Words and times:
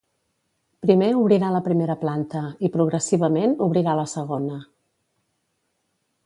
Primer 0.85 1.09
obrirà 1.17 1.51
la 1.55 1.61
primera 1.67 1.95
planta 2.03 2.41
i 2.69 2.71
progressivament 2.79 3.55
obrirà 3.67 3.95
la 4.01 4.07
segona. 4.15 4.59